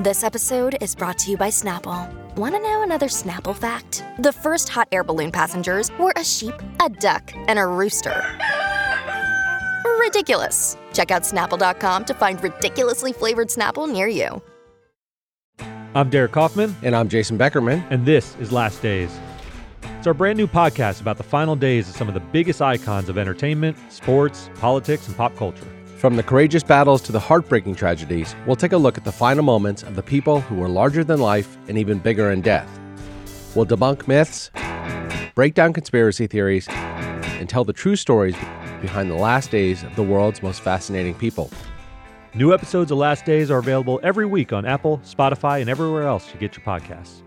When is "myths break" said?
34.06-35.54